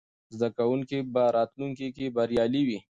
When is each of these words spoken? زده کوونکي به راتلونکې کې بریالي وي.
زده 0.37 0.49
کوونکي 0.57 0.97
به 1.13 1.23
راتلونکې 1.37 1.87
کې 1.95 2.05
بریالي 2.15 2.61
وي. 2.67 2.79